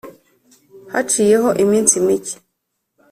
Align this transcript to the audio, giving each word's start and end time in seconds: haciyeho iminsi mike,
haciyeho 0.93 1.49
iminsi 1.63 1.93
mike, 2.05 2.33